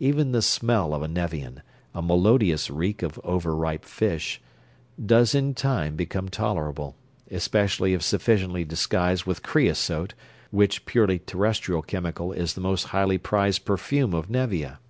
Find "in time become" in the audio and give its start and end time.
5.32-6.28